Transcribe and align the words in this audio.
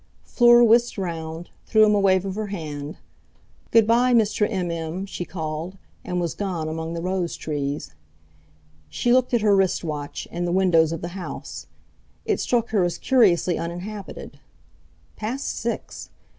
Fleur 0.23 0.63
whisked 0.63 0.97
round, 0.97 1.51
threw 1.67 1.85
him 1.85 1.93
a 1.93 1.99
wave 1.99 2.25
of 2.25 2.33
her 2.33 2.47
hand. 2.47 2.97
"Good 3.69 3.85
bye, 3.85 4.13
Mr. 4.15 4.47
M.M.!" 4.49 5.05
she 5.05 5.25
called, 5.25 5.77
and 6.03 6.19
was 6.19 6.33
gone 6.33 6.67
among 6.67 6.95
the 6.95 7.03
rose 7.03 7.35
trees. 7.37 7.93
She 8.89 9.13
looked 9.13 9.31
at 9.35 9.41
her 9.41 9.55
wrist 9.55 9.83
watch 9.83 10.27
and 10.31 10.47
the 10.47 10.51
windows 10.51 10.91
of 10.91 11.01
the 11.01 11.09
house. 11.09 11.67
It 12.25 12.39
struck 12.39 12.69
her 12.69 12.83
as 12.83 12.97
curiously 12.97 13.59
uninhabited. 13.59 14.39
Past 15.17 15.47
six! 15.49 16.09